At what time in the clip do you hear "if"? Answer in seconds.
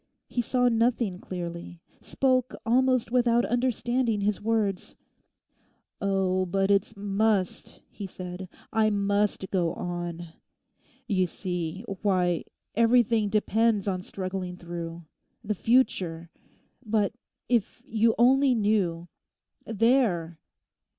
17.47-17.83